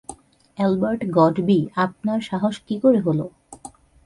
Albert 0.57 1.01
Godby, 1.11 1.59
আপনার 1.75 2.19
সাহস 2.21 2.55
কি 2.67 2.75
করে 2.79 2.99
হল! 2.99 3.19